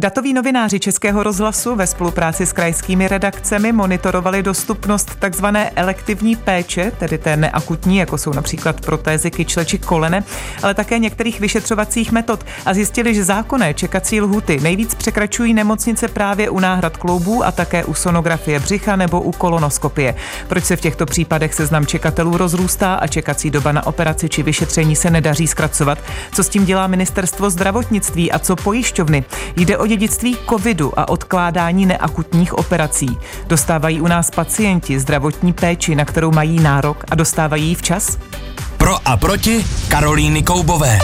[0.00, 5.46] Datoví novináři Českého rozhlasu ve spolupráci s krajskými redakcemi monitorovali dostupnost tzv.
[5.76, 10.24] elektivní péče, tedy té neakutní, jako jsou například protézy kyčle či kolene,
[10.62, 16.50] ale také některých vyšetřovacích metod a zjistili, že zákonné čekací lhuty nejvíc překračují nemocnice právě
[16.50, 20.14] u náhrad kloubů a také u sonografie břicha nebo u kolonoskopie.
[20.48, 24.96] Proč se v těchto případech seznam čekatelů rozrůstá a čekací doba na operaci či vyšetření
[24.96, 25.98] se nedaří zkracovat?
[26.32, 29.24] Co s tím dělá ministerstvo zdravotnictví a co pojišťovny?
[29.56, 33.18] Jde o dědictví covidu a odkládání neakutních operací.
[33.46, 38.18] Dostávají u nás pacienti zdravotní péči, na kterou mají nárok a dostávají ji včas?
[38.76, 40.98] Pro a proti Karolíny Koubové.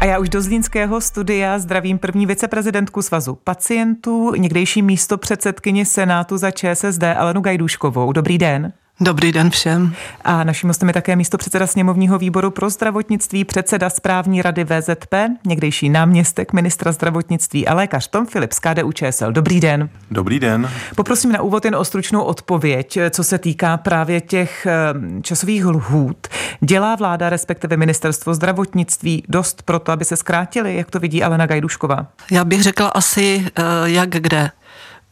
[0.00, 6.36] A já už do Zlínského studia zdravím první viceprezidentku Svazu pacientů, někdejší místo předsedkyně Senátu
[6.36, 8.12] za ČSSD Alenu Gajduškovou.
[8.12, 8.72] Dobrý den.
[9.00, 9.94] Dobrý den všem.
[10.24, 15.14] A naším hostem je také místo předseda sněmovního výboru pro zdravotnictví, předseda správní rady VZP,
[15.46, 19.32] někdejší náměstek ministra zdravotnictví a lékař Tom Filip z KDU ČSL.
[19.32, 19.88] Dobrý den.
[20.10, 20.70] Dobrý den.
[20.94, 26.28] Poprosím na úvod jen o stručnou odpověď, co se týká právě těch eh, časových lhůt.
[26.60, 31.46] Dělá vláda, respektive ministerstvo zdravotnictví, dost pro to, aby se zkrátili, jak to vidí Alena
[31.46, 32.06] Gajdušková?
[32.30, 34.50] Já bych řekla asi eh, jak kde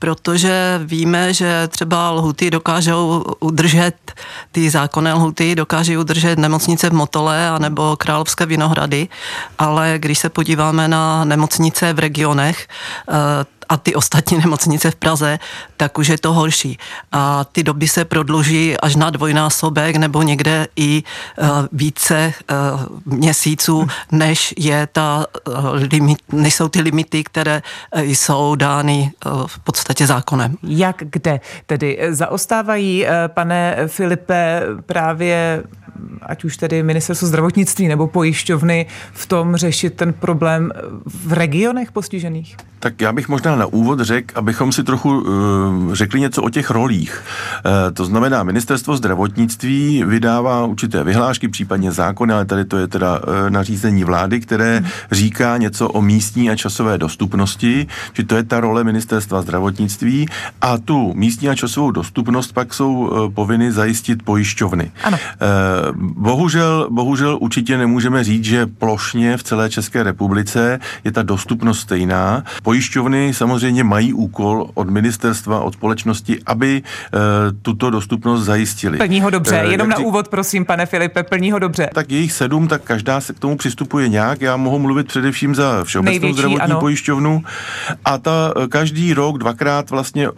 [0.05, 4.03] protože víme, že třeba lhuty dokážou udržet,
[4.52, 9.08] ty zákonné lhuty dokáží udržet nemocnice v Motole anebo Královské Vinohrady,
[9.58, 12.68] ale když se podíváme na nemocnice v regionech,
[13.08, 13.14] eh,
[13.68, 15.38] a ty ostatní nemocnice v Praze,
[15.76, 16.78] tak už je to horší.
[17.12, 23.86] A ty doby se prodluží až na dvojnásobek nebo někde i uh, více uh, měsíců,
[24.12, 25.54] než je ta uh,
[25.92, 27.62] limit, než jsou ty limity, které
[27.96, 29.12] jsou dány
[29.46, 30.56] v podstatě zákonem.
[30.62, 31.40] Jak kde?
[31.66, 35.62] Tedy zaostávají, pane Filipe, právě
[36.23, 40.73] ať už tedy ministerstvo zdravotnictví nebo pojišťovny v tom řešit ten problém
[41.06, 42.56] v regionech postižených?
[42.84, 46.71] Tak já bych možná na úvod řekl, abychom si trochu uh, řekli něco o těch
[46.71, 47.22] rolích.
[47.65, 53.19] Uh, to znamená, ministerstvo zdravotnictví vydává určité vyhlášky, případně zákony, ale tady to je teda
[53.19, 54.88] uh, nařízení vlády, které hmm.
[55.12, 60.28] říká něco o místní a časové dostupnosti, že to je ta role ministerstva zdravotnictví
[60.60, 64.93] a tu místní a časovou dostupnost pak jsou uh, povinny zajistit pojišťovny.
[65.04, 65.19] Ano.
[65.19, 71.81] Uh, bohužel, bohužel určitě nemůžeme říct, že plošně v celé České republice je ta dostupnost
[71.81, 72.45] stejná.
[72.62, 76.83] Pojišťovny samozřejmě mají úkol od ministerstva, od společnosti, aby e,
[77.62, 78.99] tuto dostupnost zajistili.
[78.99, 81.91] Plní ho dobře, e, jenom na úvod, prosím, pane Filipe, plní ho dobře.
[81.95, 84.41] Tak jejich sedm, tak každá se k tomu přistupuje nějak.
[84.41, 86.81] Já mohu mluvit především za Všeobecnou Největší, zdravotní ano.
[86.81, 87.43] pojišťovnu.
[88.05, 90.28] A ta každý rok dvakrát vlastně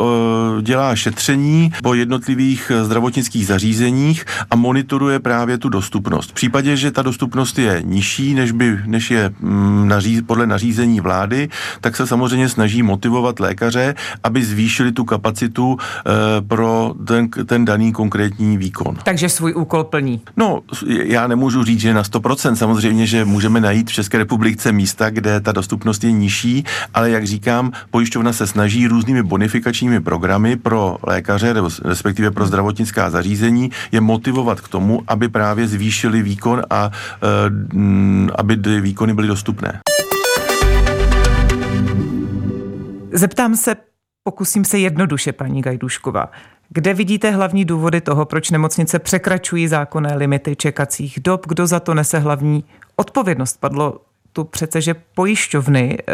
[0.63, 6.31] dělá šetření po jednotlivých zdravotnických zařízeních a monitoruje právě tu dostupnost.
[6.31, 11.01] V případě, že ta dostupnost je nižší, než, by, než je mm, naří, podle nařízení
[11.01, 11.49] vlády,
[11.81, 17.93] tak se samozřejmě snaží motivovat lékaře, aby zvýšili tu kapacitu e, pro ten, ten daný
[17.93, 18.97] konkrétní výkon.
[19.03, 20.21] Takže svůj úkol plní.
[20.37, 22.55] No, já nemůžu říct, že na 100%.
[22.55, 26.65] Samozřejmě, že můžeme najít v České republice místa, kde ta dostupnost je nižší,
[26.95, 31.55] ale jak říkám, pojišťovna se snaží různými bonifikačními programy pro lékaře,
[31.85, 37.29] respektive pro zdravotnická zařízení, je motivovat k tomu, aby právě zvýšili výkon a e,
[38.35, 39.81] aby ty výkony byly dostupné.
[43.13, 43.77] Zeptám se,
[44.25, 46.31] pokusím se jednoduše, paní Gajdušková.
[46.69, 51.47] Kde vidíte hlavní důvody toho, proč nemocnice překračují zákonné limity čekacích dob?
[51.47, 52.65] Kdo za to nese hlavní
[52.97, 53.61] odpovědnost?
[53.61, 54.01] Padlo
[54.37, 56.13] tu přece, že pojišťovny e,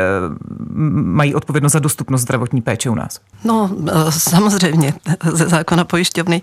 [0.95, 3.21] mají odpovědnost za dostupnost zdravotní péče u nás.
[3.45, 4.95] No, eh, samozřejmě,
[5.33, 6.43] ze zákona pojišťovny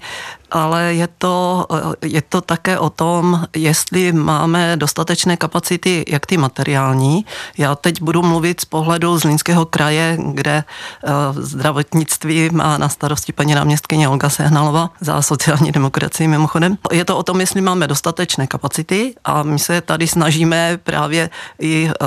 [0.51, 1.66] ale je to,
[2.01, 7.25] je to také o tom, jestli máme dostatečné kapacity, jak ty materiální.
[7.57, 13.56] Já teď budu mluvit z pohledu Zlínského kraje, kde eh, zdravotnictví má na starosti paní
[13.56, 16.78] náměstkyně Olga Sehnalova za sociální demokracii mimochodem.
[16.91, 21.29] Je to o tom, jestli máme dostatečné kapacity a my se tady snažíme právě
[21.70, 22.06] i eh,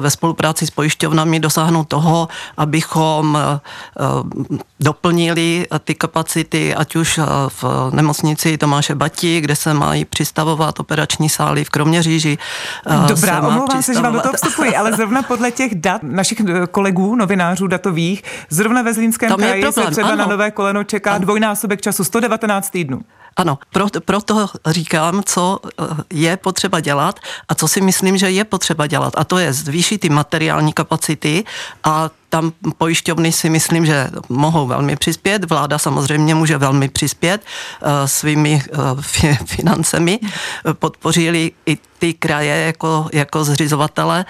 [0.00, 3.60] ve spolupráci s pojišťovnami dosáhnout toho, abychom eh,
[4.80, 11.64] doplnili ty kapacity, ať už v nemocnici Tomáše Bati, kde se mají přistavovat operační sály
[11.64, 12.38] v Kroměříži.
[12.86, 16.02] Eh, Dobrá, se omlouvám se, že vám do toho vstupuji, ale zrovna podle těch dat
[16.02, 20.16] našich eh, kolegů, novinářů datových, zrovna ve Zlínském kraji se třeba ano.
[20.16, 21.24] na nové koleno čeká ano.
[21.24, 23.00] dvojnásobek času, 119 týdnů.
[23.36, 28.44] Ano, proto, proto říkám, co eh, je potřeba dělat a co si myslím, že je
[28.44, 29.12] potřeba dělat.
[29.16, 31.44] A to je zvýšit ty materiální kapacity
[31.84, 35.44] a tam pojišťovny si myslím, že mohou velmi přispět.
[35.44, 37.44] Vláda samozřejmě může velmi přispět
[38.06, 38.62] svými
[39.44, 40.20] financemi.
[40.72, 44.24] Podpořili i ty kraje jako, jako zřizovatele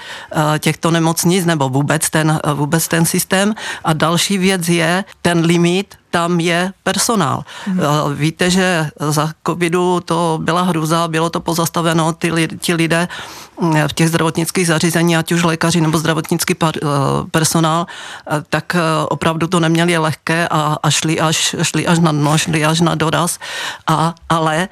[0.59, 3.55] těchto nemocnic nebo vůbec ten, vůbec ten systém.
[3.85, 7.45] A další věc je ten limit tam je personál.
[7.65, 7.81] Hmm.
[8.15, 13.09] Víte, že za covidu to byla hruza, bylo to pozastaveno, ty, ti lidé
[13.61, 16.69] mm, v těch zdravotnických zařízení, ať už lékaři nebo zdravotnický eh,
[17.31, 17.92] personál, eh,
[18.49, 18.77] tak
[19.09, 22.95] opravdu to neměli lehké a, a šli, až, šli až na dno, šli až na
[22.95, 23.39] doraz.
[23.87, 24.69] A, ale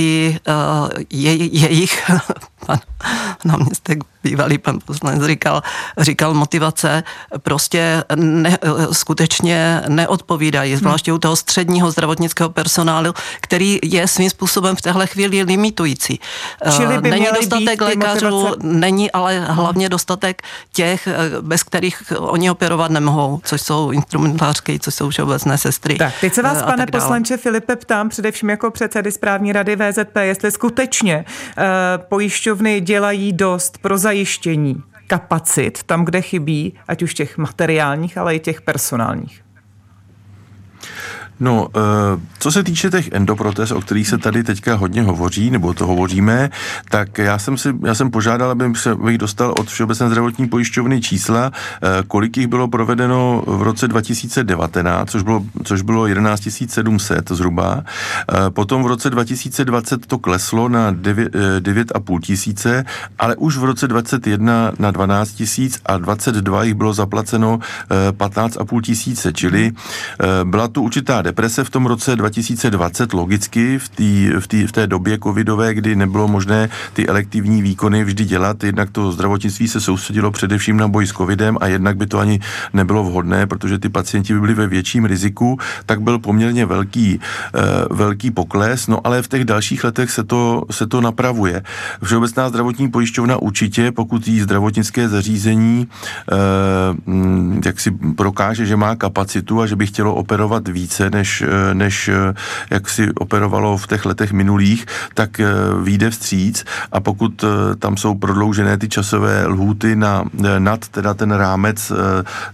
[0.00, 0.40] ty
[1.10, 2.10] je, jejich
[2.66, 2.78] pan
[3.44, 5.62] náměstek bývalý pan poslanec říkal,
[5.98, 7.02] říkal motivace
[7.38, 8.58] prostě ne,
[8.92, 15.42] skutečně neodpovídají, zvláště u toho středního zdravotnického personálu, který je svým způsobem v téhle chvíli
[15.42, 16.20] limitující.
[16.76, 18.58] Čili by není dostatek lékařů, motivace...
[18.62, 20.42] není ale hlavně dostatek
[20.72, 21.08] těch,
[21.40, 25.94] bez kterých oni operovat nemohou, což jsou instrumentářky, což jsou všeobecné sestry.
[25.94, 29.89] Tak, teď se vás, pane poslanče Filipe, ptám především jako předsedy správní rady VZP,
[30.20, 31.24] jestli skutečně
[31.58, 31.64] uh,
[32.08, 38.40] pojišťovny dělají dost pro zajištění kapacit tam, kde chybí, ať už těch materiálních, ale i
[38.40, 39.42] těch personálních.
[41.40, 41.80] No, eh,
[42.38, 46.50] co se týče těch endoprotez, o kterých se tady teďka hodně hovoří, nebo to hovoříme,
[46.90, 51.00] tak já jsem, si, já jsem požádal, abych, se, abych dostal od Všeobecné zdravotní pojišťovny
[51.00, 57.30] čísla, eh, kolik jich bylo provedeno v roce 2019, což bylo, což bylo 11 700
[57.30, 57.84] zhruba.
[57.84, 62.84] Eh, potom v roce 2020 to kleslo na 9,5 tisíce,
[63.18, 67.58] ale už v roce 2021 na 12 tisíc a 22 jich bylo zaplaceno
[68.12, 69.72] 15,5 tisíce, čili
[70.44, 74.86] byla tu určitá deprese v tom roce 2020 logicky v, tý, v, tý, v té
[74.86, 80.30] době covidové, kdy nebylo možné ty elektivní výkony vždy dělat, jednak to zdravotnictví se soustředilo
[80.30, 82.40] především na boj s covidem a jednak by to ani
[82.72, 87.96] nebylo vhodné, protože ty pacienti by byli ve větším riziku, tak byl poměrně velký, uh,
[87.96, 91.62] velký pokles, no ale v těch dalších letech se to, se to napravuje.
[92.02, 99.60] Všeobecná zdravotní pojišťovna určitě, pokud jí zdravotnické zařízení uh, jak si prokáže, že má kapacitu
[99.60, 102.34] a že by chtělo operovat více, než, eh, než eh,
[102.70, 105.46] jak si operovalo v těch letech minulých, tak eh,
[105.82, 107.44] výjde vstříc a pokud
[107.78, 110.24] tam jsou prodloužené ty časové lhůty na,
[110.58, 111.92] nad teda ten rámec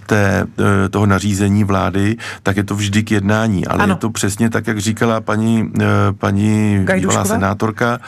[0.07, 0.47] té,
[0.91, 3.67] toho nařízení vlády, tak je to vždy k jednání.
[3.67, 3.93] Ale ano.
[3.93, 5.73] je to přesně tak, jak říkala paní,
[6.19, 7.99] paní bývalá senátorka,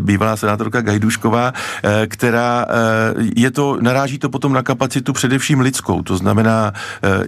[0.00, 1.52] bývalá senátorka Gajdušková,
[2.06, 2.66] která
[3.36, 6.02] je to, naráží to potom na kapacitu především lidskou.
[6.02, 6.72] To znamená,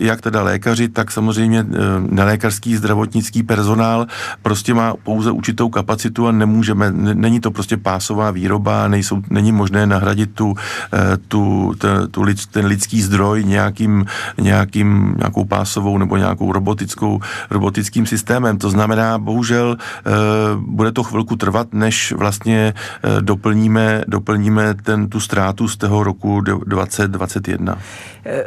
[0.00, 1.66] jak teda lékaři, tak samozřejmě
[1.98, 4.06] nelékařský lékařský, zdravotnický personál
[4.42, 9.86] prostě má pouze určitou kapacitu a nemůžeme, není to prostě pásová výroba, nejsou, není možné
[9.86, 10.54] nahradit tu,
[10.92, 14.04] eh, tu, tu, tu ten lidský zdroj nějakým,
[14.40, 17.20] nějakým, nějakou pásovou nebo nějakou robotickou,
[17.50, 18.58] robotickým systémem.
[18.58, 20.10] To znamená, bohužel eh,
[20.56, 26.40] bude to chvilku trvat, než vlastně eh, doplníme, doplníme ten, tu ztrátu z toho roku
[26.40, 27.78] 2021.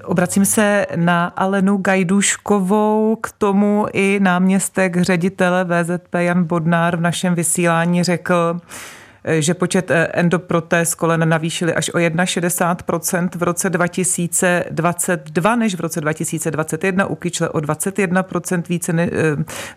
[0.03, 7.35] Obracím se na Alenu Gajduškovou k tomu i náměstek ředitele VZP Jan Bodnár v našem
[7.35, 8.59] vysílání řekl,
[9.39, 16.01] že počet eh, endoprotéz kolen navýšili až o 61% v roce 2022 než v roce
[16.01, 19.09] 2021, u kyčle o 21% více eh,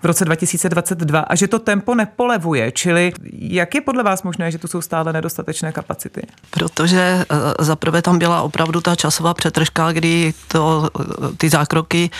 [0.03, 4.59] v roce 2022 a že to tempo nepolevuje, čili jak je podle vás možné, že
[4.59, 6.23] tu jsou stále nedostatečné kapacity?
[6.51, 7.25] Protože eh,
[7.59, 10.89] zaprvé tam byla opravdu ta časová přetržka, kdy to,
[11.37, 12.11] ty zákroky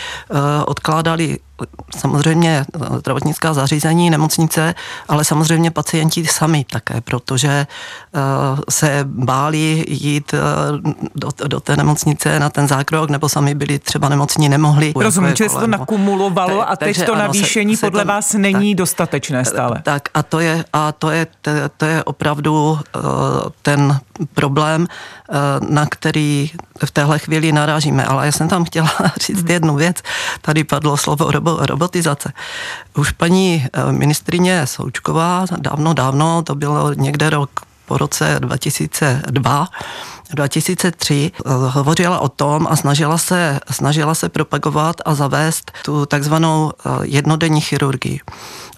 [0.65, 1.37] odkládali
[1.97, 2.65] samozřejmě
[2.97, 4.75] zdravotnická zařízení, nemocnice,
[5.07, 8.19] ale samozřejmě pacienti sami také, protože eh,
[8.69, 10.39] se báli jít eh,
[11.15, 14.93] do, do té nemocnice na ten zákrok, nebo sami byli třeba nemocní, nemohli.
[14.95, 18.33] Rozumím, že se to nakumulovalo a teď takže to navýšení se, podle se to, vás
[18.33, 19.81] není tak, dostatečné stále.
[19.83, 21.27] Tak a to je, a to je,
[21.77, 22.99] to je opravdu eh,
[23.61, 23.99] ten
[24.33, 24.87] problém,
[25.69, 26.51] na který
[26.85, 28.05] v téhle chvíli narážíme.
[28.05, 29.97] Ale já jsem tam chtěla říct jednu věc.
[30.41, 32.33] Tady padlo slovo robo, robotizace.
[32.97, 37.49] Už paní eh, ministrině Součková dávno, dávno, to bylo někde rok
[37.85, 39.67] po roce 2002,
[40.33, 46.71] 2003 eh, hovořila o tom a snažila se, snažila se propagovat a zavést tu takzvanou
[46.71, 48.19] eh, jednodenní chirurgii.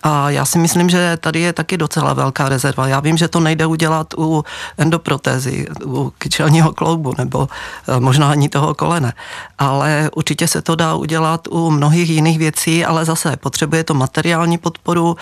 [0.03, 2.87] A já si myslím, že tady je taky docela velká rezerva.
[2.87, 4.43] Já vím, že to nejde udělat u
[4.77, 7.47] endoprotézy, u kyčelního kloubu nebo
[7.87, 9.13] eh, možná ani toho kolene.
[9.57, 14.57] Ale určitě se to dá udělat u mnohých jiných věcí, ale zase potřebuje to materiální
[14.57, 15.17] podporu,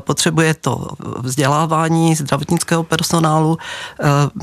[0.00, 3.58] potřebuje to vzdělávání zdravotnického personálu,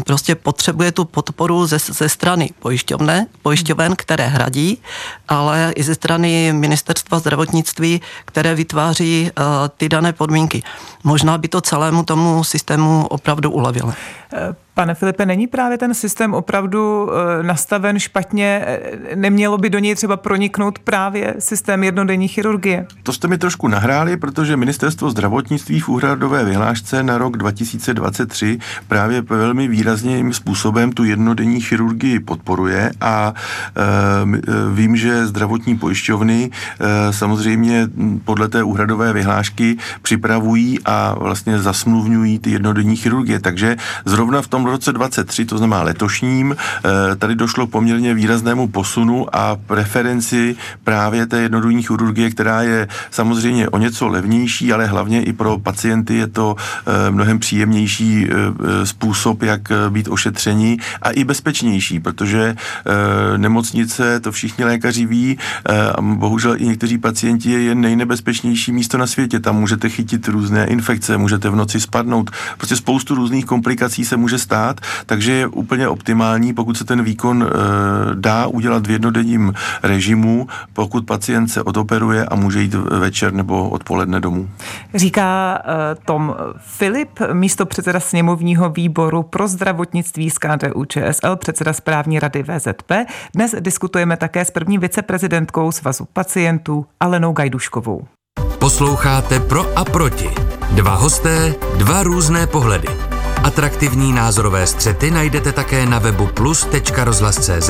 [0.05, 4.81] prostě potřebuje tu podporu ze, ze strany pojišťovne, pojišťoven, které hradí,
[5.29, 10.65] ale i ze strany ministerstva zdravotnictví, které vytváří uh, ty dané podmínky.
[11.03, 13.93] Možná by to celému tomu systému opravdu ulevilo.
[14.75, 18.63] Pane Filipe, není právě ten systém opravdu eh, nastaven špatně?
[18.65, 22.85] Eh, nemělo by do něj třeba proniknout právě systém jednodenní chirurgie?
[23.03, 29.21] To jste mi trošku nahráli, protože ministerstvo zdravotnictví v úhradové vyhlášce na rok 2023 právě
[29.21, 33.81] velmi výrazným způsobem tu jednodenní chirurgii podporuje a e,
[34.73, 36.49] vím, že zdravotní pojišťovny
[37.11, 37.87] samozřejmě
[38.25, 43.39] podle té úhradové vyhlášky připravují a vlastně zasmluvňují ty jednodenní chirurgie.
[43.39, 49.35] Takže zrovna v tom roce 23, to znamená letošním, eh, tady došlo poměrně výraznému posunu
[49.35, 55.33] a preferenci právě té jednodenní chirurgie, která je samozřejmě o něco levnější, ale hlavně i
[55.33, 61.99] pro pacienty je to eh, mnohem příjemnější eh, způsob, jak být ošetření a i bezpečnější,
[61.99, 62.55] protože
[63.37, 65.37] nemocnice, to všichni lékaři ví,
[65.97, 69.39] a bohužel i někteří pacienti je nejnebezpečnější místo na světě.
[69.39, 72.31] Tam můžete chytit různé infekce, můžete v noci spadnout.
[72.57, 77.03] Prostě spoustu různých komplikací se může stát stát, takže je úplně optimální, pokud se ten
[77.03, 77.47] výkon e,
[78.15, 79.53] dá udělat v jednodenním
[79.83, 84.49] režimu, pokud pacient se odoperuje a může jít večer nebo odpoledne domů.
[84.95, 92.19] Říká e, Tom Filip, místo předseda sněmovního výboru pro zdravotnictví z KDU ČSL, předseda správní
[92.19, 92.91] rady VZP.
[93.35, 98.07] Dnes diskutujeme také s první viceprezidentkou Svazu pacientů Alenou Gajduškovou.
[98.59, 100.29] Posloucháte Pro a proti.
[100.71, 102.87] Dva hosté, dva různé pohledy.
[103.43, 107.69] Atraktivní názorové střety najdete také na webu plus.rozhlas.cz,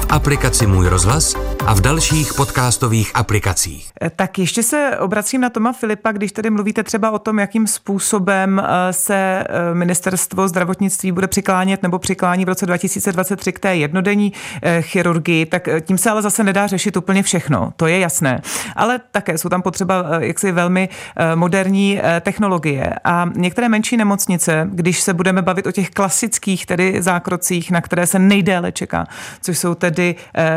[0.00, 1.34] v aplikaci Můj rozhlas
[1.66, 3.90] a v dalších podcastových aplikacích.
[4.02, 7.66] Eh, tak ještě se obracím na Toma Filipa, když tedy mluvíte třeba o tom, jakým
[7.66, 13.76] způsobem eh, se eh, ministerstvo zdravotnictví bude přiklánět nebo přiklání v roce 2023 k té
[13.76, 14.32] jednodenní
[14.80, 18.42] chirurgii, tak tím se ale zase nedá řešit úplně všechno, to je jasné.
[18.76, 20.88] Ale také jsou tam potřeba jaksi velmi
[21.34, 27.70] moderní technologie a některé menší nemocnice, když se budeme bavit o těch klasických tedy zákrocích,
[27.70, 29.06] na které se nejdéle čeká,
[29.42, 30.14] což jsou tedy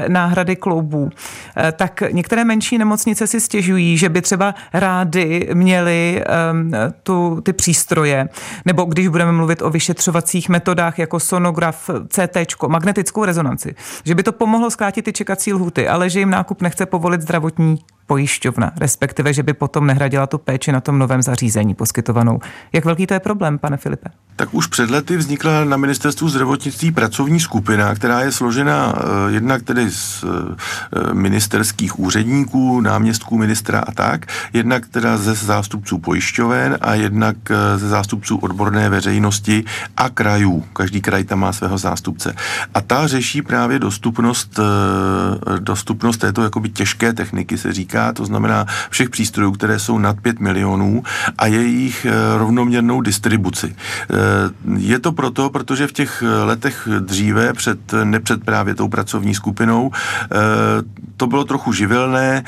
[0.07, 1.09] náhrady kloubů,
[1.57, 6.71] eh, tak některé menší nemocnice si stěžují, že by třeba rády měly um,
[7.03, 8.29] tu, ty přístroje,
[8.65, 14.31] nebo když budeme mluvit o vyšetřovacích metodách jako sonograf, CT, magnetickou rezonanci, že by to
[14.31, 19.45] pomohlo zkrátit ty čekací lhuty, ale že jim nákup nechce povolit zdravotní pojišťovna, respektive, že
[19.45, 22.41] by potom nehradila tu péči na tom novém zařízení poskytovanou.
[22.73, 24.09] Jak velký to je problém, pane Filipe?
[24.35, 29.61] Tak už před lety vznikla na ministerstvu zdravotnictví pracovní skupina, která je složena uh, jednak
[29.63, 30.29] tedy z uh,
[31.13, 37.87] ministerských úředníků, náměstků ministra a tak, jednak teda ze zástupců pojišťoven a jednak uh, ze
[37.89, 39.63] zástupců odborné veřejnosti
[39.97, 40.63] a krajů.
[40.73, 42.35] Každý kraj tam má svého zástupce.
[42.73, 44.59] A ta řeší právě dostupnost,
[45.59, 50.19] dostupnost této jakoby těžké techniky, se říká, týká, to znamená všech přístrojů, které jsou nad
[50.21, 51.03] 5 milionů
[51.37, 53.75] a jejich eh, rovnoměrnou distribuci.
[53.75, 54.15] Eh,
[54.77, 60.37] je to proto, protože v těch letech dříve, před, nepřed právě tou pracovní skupinou, eh,
[61.17, 62.43] to bylo trochu živelné.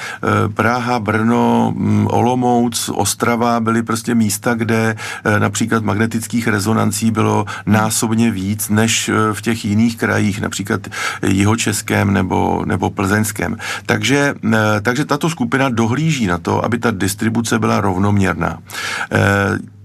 [0.53, 4.95] Praha, Brno, mm, Olomouc, Ostrava byly prostě místa, kde
[5.39, 10.87] například magnetických rezonancí bylo násobně víc než v těch jiných krajích, například
[11.27, 13.57] jihočeském nebo, nebo plzeňském.
[13.85, 14.33] Takže,
[14.81, 18.59] takže tato skupina dohlíží na to, aby ta distribuce byla rovnoměrná.
[19.11, 19.19] E,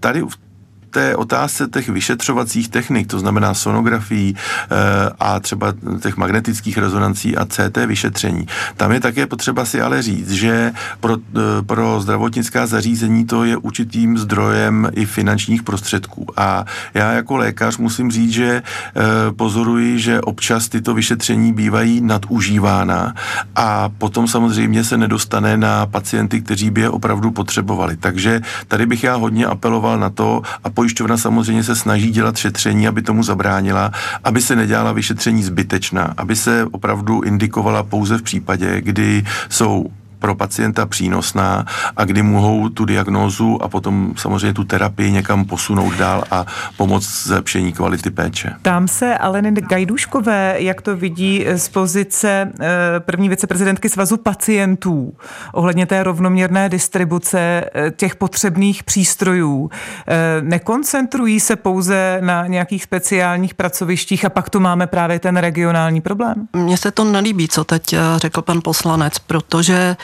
[0.00, 0.45] tady v
[0.90, 4.76] té otázce těch vyšetřovacích technik, to znamená sonografií eh,
[5.20, 10.30] a třeba těch magnetických rezonancí a CT vyšetření, tam je také potřeba si ale říct,
[10.30, 16.26] že pro, eh, pro zdravotnická zařízení to je určitým zdrojem i finančních prostředků.
[16.36, 16.64] A
[16.94, 19.02] já jako lékař musím říct, že eh,
[19.32, 23.14] pozoruji, že občas tyto vyšetření bývají nadužívána
[23.56, 27.96] a potom samozřejmě se nedostane na pacienty, kteří by je opravdu potřebovali.
[27.96, 32.36] Takže tady bych já hodně apeloval na to a po pojišťovna samozřejmě se snaží dělat
[32.36, 33.90] šetření, aby tomu zabránila,
[34.24, 40.34] aby se nedělala vyšetření zbytečná, aby se opravdu indikovala pouze v případě, kdy jsou pro
[40.34, 41.64] pacienta přínosná
[41.96, 46.46] a kdy mohou tu diagnózu a potom samozřejmě tu terapii někam posunout dál a
[46.76, 48.54] pomoct zlepšení kvality péče.
[48.62, 52.66] Tam se Aleny Gajduškové, jak to vidí z pozice eh,
[53.00, 55.12] první viceprezidentky Svazu pacientů
[55.52, 59.70] ohledně té rovnoměrné distribuce eh, těch potřebných přístrojů.
[60.08, 66.00] Eh, nekoncentrují se pouze na nějakých speciálních pracovištích a pak tu máme právě ten regionální
[66.00, 66.48] problém?
[66.52, 69.96] Mně se to nelíbí, co teď řekl pan poslanec, protože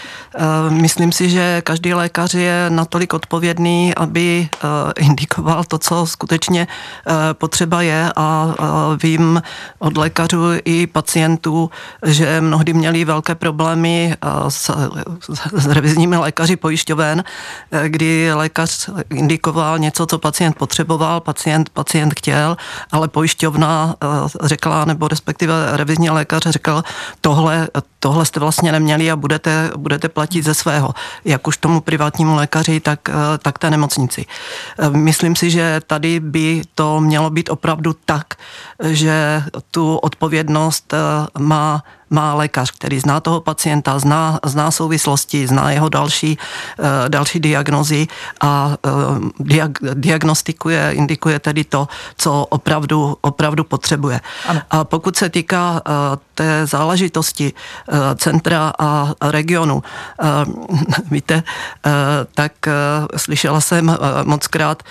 [0.69, 4.49] myslím si, že každý lékař je natolik odpovědný, aby
[4.99, 6.67] indikoval to, co skutečně
[7.33, 8.13] potřeba je.
[8.17, 8.55] A
[9.03, 9.43] vím
[9.79, 11.71] od lékařů i pacientů,
[12.07, 14.17] že mnohdy měli velké problémy
[14.49, 14.71] s,
[15.53, 17.25] s revizními lékaři pojišťoven,
[17.89, 22.57] kdy lékař indikoval něco, co pacient potřeboval, pacient, pacient chtěl,
[22.93, 23.95] ale pojišťovna
[24.43, 26.83] řekla, nebo respektive revizní lékař řekl,
[27.21, 27.69] tohle,
[28.03, 30.95] tohle jste vlastně neměli a budete, budete platit ze svého,
[31.25, 33.01] jak už tomu privátnímu lékaři, tak,
[33.43, 34.27] tak té nemocnici.
[34.91, 38.35] Myslím si, že tady by to mělo být opravdu tak,
[38.83, 40.95] že tu odpovědnost
[41.39, 41.83] má
[42.13, 46.39] má lékař, který zná toho pacienta, zná, zná souvislosti, zná jeho další,
[46.79, 48.07] eh, další diagnozy
[48.41, 48.91] a eh,
[49.41, 54.21] diag, diagnostikuje, indikuje tedy to, co opravdu, opravdu potřebuje.
[54.47, 54.61] Ano.
[54.71, 55.93] A pokud se týká eh,
[56.35, 57.53] té záležitosti
[58.17, 59.83] centra a regionu,
[61.11, 61.43] víte,
[62.35, 62.53] tak
[63.17, 64.83] slyšela jsem moc krát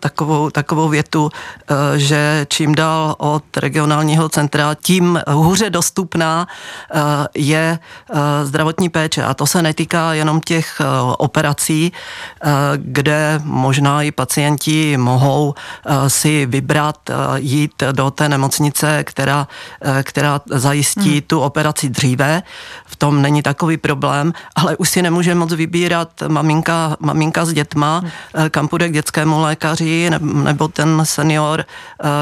[0.00, 1.30] takovou, takovou větu,
[1.96, 6.46] že čím dál od regionálního centra, tím hůře dostupná
[7.34, 9.24] je eh, zdravotní péče.
[9.24, 10.84] A to se netýká jenom těch eh,
[11.18, 11.92] operací,
[12.76, 15.54] kde možná i pacienti mohou
[16.08, 19.48] si vybrat jít do té nemocnice, která,
[20.02, 21.20] která zajistí hmm.
[21.20, 22.42] tu operaci dříve.
[22.86, 27.98] V tom není takový problém, ale už si nemůže moc vybírat maminka, maminka s dětma,
[27.98, 28.10] hmm.
[28.50, 31.64] kam půjde k dětskému lékaři, nebo ten senior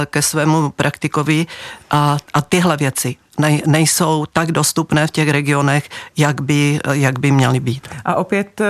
[0.06, 1.46] ke svému praktikovi
[1.90, 7.30] a, a tyhle věci nej, nejsou tak dostupné v těch regionech, jak by, jak by
[7.30, 7.88] měly být.
[8.04, 8.66] A opět eh,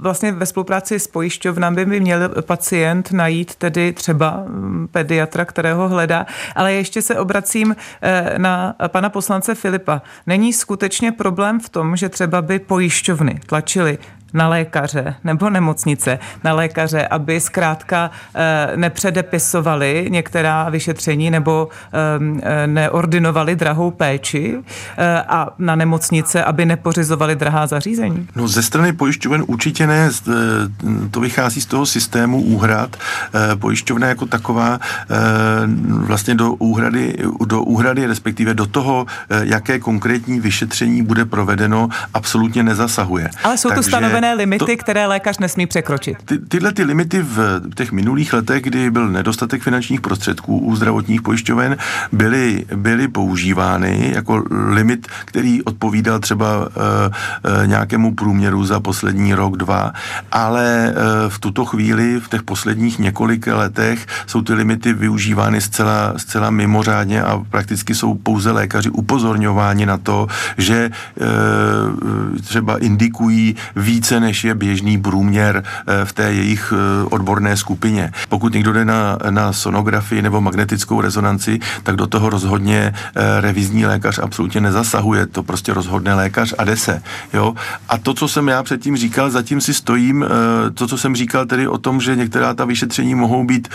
[0.00, 6.26] vlastně ve spolupráci s pojišťovnami by měl pacient najít tedy třeba mm, pediatra, kterého hledá.
[6.54, 10.02] Ale ještě se obracím eh, na pana poslance Filipa.
[10.26, 13.98] Není skutečně problém v tom, že třeba by pojišťovny tlačily
[14.32, 22.66] na lékaře nebo nemocnice na lékaře, aby zkrátka eh, nepředepisovali některá vyšetření nebo ehm, eh,
[22.66, 24.58] neordinovali drahou péči
[24.98, 28.28] eh, a na nemocnice, aby nepořizovali drahá zařízení?
[28.36, 30.10] No ze strany pojišťoven určitě ne.
[31.10, 32.96] To vychází z toho systému úhrad.
[33.58, 34.78] Pojišťovna jako taková
[35.88, 39.06] vlastně do úhrady, do úhrady, respektive do toho,
[39.42, 43.30] jaké konkrétní vyšetření bude provedeno, absolutně nezasahuje.
[43.44, 46.16] Ale jsou to stanovené stanovené limity, to, které lékař nesmí překročit.
[46.24, 51.22] Ty, tyhle ty limity v těch minulých letech, kdy byl nedostatek finančních prostředků u zdravotních
[51.22, 51.76] pojišťoven,
[52.12, 59.56] byly, byly používány jako limit, který odpovídal třeba uh, uh, nějakému průměru za poslední rok,
[59.56, 59.92] dva,
[60.32, 66.14] ale uh, v tuto chvíli, v těch posledních několika letech, jsou ty limity využívány zcela,
[66.16, 70.26] zcela mimořádně a prakticky jsou pouze lékaři upozorňováni na to,
[70.58, 77.04] že uh, třeba indikují víc více než je běžný průměr eh, v té jejich eh,
[77.04, 78.12] odborné skupině.
[78.28, 83.86] Pokud někdo jde na, na sonografii nebo magnetickou rezonanci, tak do toho rozhodně eh, revizní
[83.86, 85.26] lékař absolutně nezasahuje.
[85.26, 87.02] To prostě rozhodne lékař a jde se.
[87.32, 87.54] Jo?
[87.88, 90.24] A to, co jsem já předtím říkal, zatím si stojím,
[90.74, 93.68] to, co jsem říkal tedy o tom, že některá ta vyšetření mohou být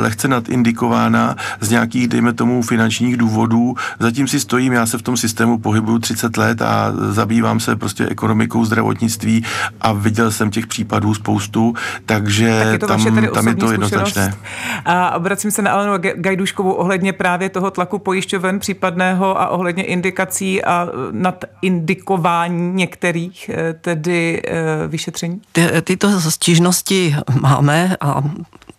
[0.00, 5.16] lehce nadindikována z nějakých, dejme tomu, finančních důvodů, zatím si stojím, já se v tom
[5.16, 9.44] systému pohybuju 30 let a zabývám se prostě ekonomikou zdravotnictví
[9.80, 11.74] a viděl jsem těch případů spoustu,
[12.06, 14.34] takže tak tam, tam je to jednoznačné.
[14.84, 20.64] A obracím se na Alenu Gajduškovou ohledně právě toho tlaku pojišťoven případného a ohledně indikací
[20.64, 25.40] a nadindikování některých eh, tedy eh, vyšetření?
[25.52, 28.22] Ty, tyto stížnosti máme a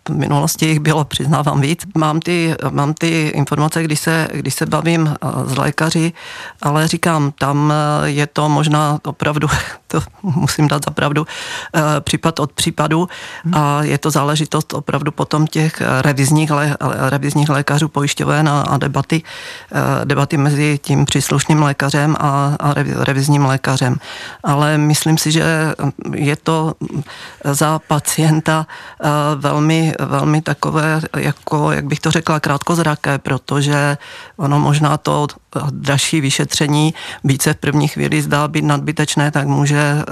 [0.08, 1.82] v minulosti jich bylo, přiznávám víc.
[1.94, 6.12] Mám ty, mám ty informace, když se, když se bavím eh, s lékaři,
[6.62, 9.48] ale říkám, tam eh, je to možná opravdu,
[9.86, 11.26] to musím dát za pravdu,
[11.74, 13.08] eh, případ od případu
[13.52, 16.76] a je to záležitost opravdu potom těch revizních, lé,
[17.08, 19.22] revizních lékařů pojišťoven a, a debaty,
[20.04, 23.96] debaty mezi tím příslušným lékařem a, a revizním lékařem.
[24.44, 25.44] Ale myslím si, že
[26.14, 26.74] je to
[27.44, 28.66] za pacienta
[29.36, 33.98] velmi velmi takové, jako, jak bych to řekla, krátkozraké, protože
[34.36, 35.26] ono možná to
[35.70, 40.02] dražší vyšetření více v první chvíli zdá být nadbytečné, tak může,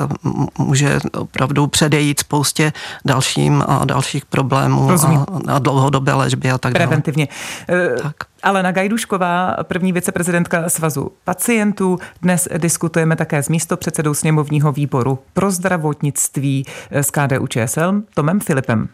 [0.58, 2.72] může opravdu předejít spoustě
[3.04, 6.86] dalším a dalších problémů a, a dlouhodobé léčby a tak dále.
[6.86, 7.28] Preventivně.
[7.68, 8.16] Eh, tak.
[8.42, 11.98] Alena Gajdušková, první viceprezidentka Svazu pacientů.
[12.22, 16.66] Dnes diskutujeme také s místopředsedou sněmovního výboru pro zdravotnictví
[17.00, 18.88] z KDU ČSL Tomem Filipem.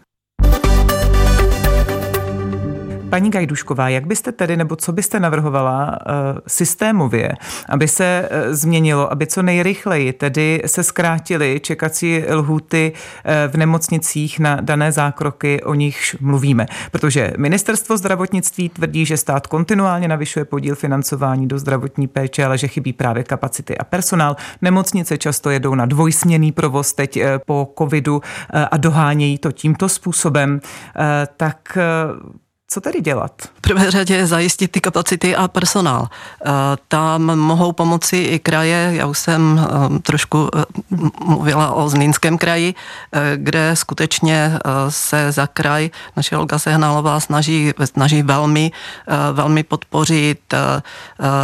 [3.11, 7.33] Paní Gajdušková, jak byste tedy, nebo co byste navrhovala uh, systémově,
[7.68, 14.38] aby se uh, změnilo, aby co nejrychleji tedy se zkrátily čekací lhuty uh, v nemocnicích
[14.38, 16.66] na dané zákroky, o nichž mluvíme.
[16.90, 22.68] Protože ministerstvo zdravotnictví tvrdí, že stát kontinuálně navyšuje podíl financování do zdravotní péče, ale že
[22.68, 24.37] chybí právě kapacity a personál.
[24.62, 28.23] Nemocnice často jedou na dvojsměný provoz teď po covidu
[28.70, 30.61] a dohánějí to tímto způsobem.
[31.37, 31.79] Tak
[32.73, 33.33] co tedy dělat?
[33.43, 36.09] V prvé řadě zajistit ty kapacity a personál.
[36.11, 36.51] Eh,
[36.89, 38.91] tam mohou pomoci i kraje.
[38.95, 40.65] Já už jsem eh, trošku eh,
[41.25, 42.75] mluvila o Zlínském kraji,
[43.37, 48.71] kde skutečně se za kraj naše Olga Sehnalová snaží, snaží velmi,
[49.33, 50.55] velmi podpořit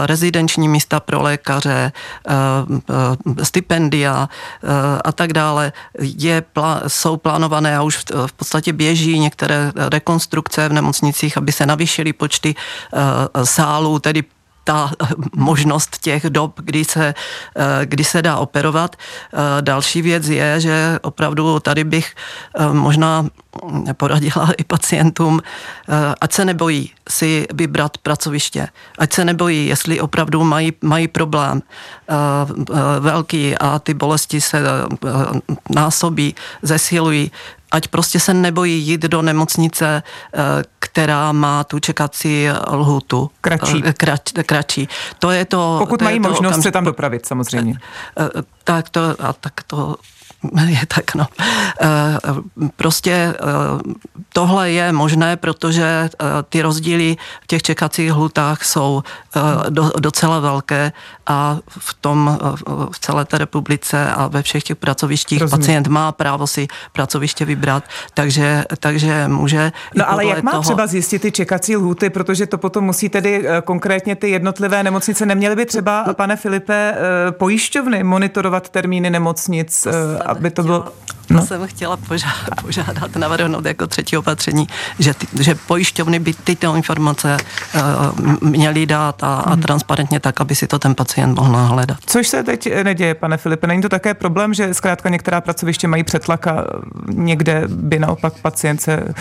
[0.06, 1.92] rezidenční místa pro lékaře,
[3.42, 4.28] stipendia
[5.04, 5.72] a tak dále.
[6.00, 6.42] Je,
[6.86, 12.12] jsou plánované a už v podstatě běží některé rekonstrukce v nemocnici nemocnicích, aby se navýšily
[12.12, 14.24] počty eh, sálů, tedy
[14.64, 14.90] ta
[15.36, 17.14] možnost těch dob, kdy se,
[17.56, 18.96] eh, kdy se dá operovat.
[18.96, 22.14] Eh, další věc je, že opravdu tady bych
[22.72, 23.26] možná
[23.96, 25.40] poradila i pacientům,
[26.20, 31.62] ať se nebojí si vybrat pracoviště, ať se nebojí, jestli opravdu mají, mají problém
[33.00, 34.62] velký a ty bolesti se
[35.70, 37.30] násobí, zesilují,
[37.70, 40.38] ať prostě se nebojí jít do nemocnice, eh,
[40.78, 43.30] která má tu čekací lhutu.
[43.40, 43.82] Kratší.
[43.84, 44.88] Eh, Krat, kratší.
[45.18, 45.76] To je to...
[45.78, 46.62] Pokud to mají je to možnost okamž...
[46.62, 47.78] se tam dopravit, samozřejmě.
[48.18, 49.96] Eh, tak to, a tak to
[50.66, 51.26] je tak, no.
[52.76, 53.34] Prostě
[54.32, 56.10] tohle je možné, protože
[56.48, 59.02] ty rozdíly v těch čekacích hlutách jsou
[59.98, 60.92] docela velké
[61.26, 62.38] a v tom,
[62.92, 65.60] v celé té republice a ve všech těch pracovištích Rozumím.
[65.60, 69.72] pacient má právo si pracoviště vybrat, takže, takže může...
[69.94, 70.62] No ale jak má toho...
[70.62, 75.26] třeba zjistit ty čekací lhuty, protože to potom musí tedy eh, konkrétně ty jednotlivé nemocnice,
[75.26, 76.14] neměly by třeba, no.
[76.14, 79.86] pane Filipe, eh, pojišťovny monitorovat termíny nemocnic,
[80.38, 80.92] aby to bylo...
[81.30, 81.46] No.
[81.46, 84.66] Jsem chtěla požádat, požádat, navrhnout jako třetí opatření,
[84.98, 87.36] že, ty, že pojišťovny by tyto informace
[87.74, 87.80] uh,
[88.40, 89.62] měly dát a, a hmm.
[89.62, 91.98] transparentně tak, aby si to ten pacient mohl nahledat.
[92.06, 93.66] Což se teď neděje, pane Filipe.
[93.66, 96.64] Není to také problém, že zkrátka některá pracoviště mají přetlak a
[97.08, 99.12] někde by naopak pacient se uh,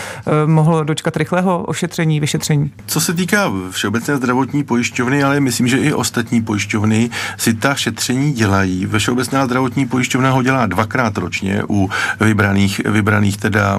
[0.46, 2.70] mohl dočkat rychlého ošetření, vyšetření?
[2.86, 8.32] Co se týká Všeobecné zdravotní pojišťovny, ale myslím, že i ostatní pojišťovny si ta šetření
[8.32, 8.86] dělají.
[8.86, 13.78] Ve Všeobecná zdravotní pojišťovna ho dělá dvakrát ročně u vybraných, vybraných teda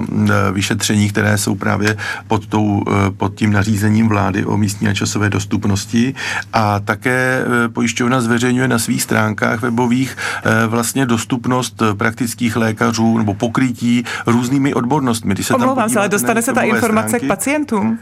[0.52, 1.96] vyšetření, které jsou právě
[2.28, 6.14] pod, tou, e, pod tím nařízením vlády o místní a časové dostupnosti
[6.52, 10.16] a také e, pojišťovna zveřejňuje na svých stránkách webových
[10.66, 15.34] vlastně dostupnost praktických lékařů nebo pokrytí různými odbornostmi.
[15.34, 17.98] Když se Omlouvám se, ale dostane se ta informace stránky, k pacientům?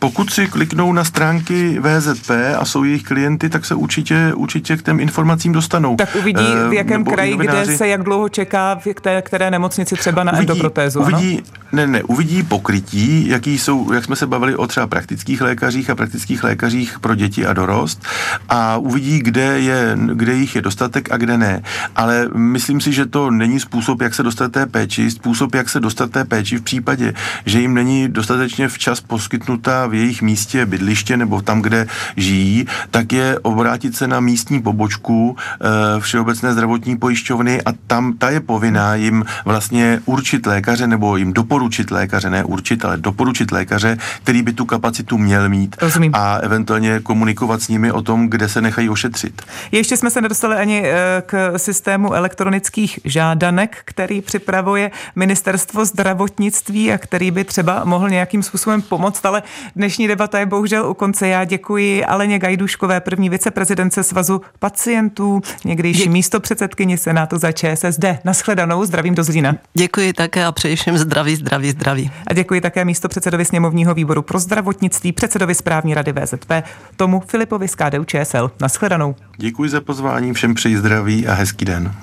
[0.00, 4.82] Pokud si kliknou na stránky VZP a jsou jejich klienty, tak se určitě, určitě k
[4.82, 5.96] těm informacím dostanou.
[5.96, 9.96] Tak uvidí, v jakém uh, kraji, kde se jak dlouho čeká, v které, které nemocnici
[9.96, 11.00] třeba na uvidí, endoprotézu.
[11.00, 11.60] Uvidí, ano?
[11.72, 15.94] ne, ne, uvidí pokrytí, jaký jsou, jak jsme se bavili o třeba praktických lékařích a
[15.94, 18.02] praktických lékařích pro děti a dorost
[18.48, 21.62] a uvidí, kde, je, kde jich je dostatek a kde ne.
[21.96, 25.80] Ale myslím si, že to není způsob, jak se dostat té péči, způsob, jak se
[25.80, 27.14] dostat té péči v případě,
[27.46, 33.12] že jim není dostatečně včas poskytnuta v jejich místě bydliště nebo tam, kde žijí, tak
[33.12, 38.94] je obrátit se na místní pobočku e, Všeobecné zdravotní pojišťovny a tam ta je povinná
[38.94, 44.52] jim vlastně určit lékaře nebo jim doporučit lékaře, ne určit, ale doporučit lékaře, který by
[44.52, 46.12] tu kapacitu měl mít Rozumím.
[46.14, 49.42] a eventuálně komunikovat s nimi o tom, kde se nechají ošetřit.
[49.72, 56.98] Ještě jsme se nedostali ani eh, k systému elektronických žádanek, který připravuje ministerstvo zdravotnictví a
[56.98, 59.42] který by třeba mohl nějakým způsobem pomoct, ale
[59.80, 61.28] Dnešní debata je bohužel u konce.
[61.28, 68.04] Já děkuji Aleně Gajduškové, první viceprezidence Svazu pacientů, někdejší Dě- místo předsedkyni Senátu za ČSSD.
[68.24, 69.56] Naschledanou, zdravím do Zlína.
[69.74, 72.10] Děkuji také a přeji všem zdraví, zdraví, zdraví.
[72.26, 76.52] A děkuji také místo předsedovi sněmovního výboru pro zdravotnictví, předsedovi správní rady VZP,
[76.96, 78.50] tomu Filipovi z KDU ČSL.
[78.60, 79.14] Naschledanou.
[79.36, 81.94] Děkuji za pozvání, všem přeji zdraví a hezký den.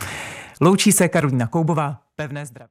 [0.62, 1.98] Loučí se Karolina Koubová.
[2.16, 2.66] Pevné zdraví.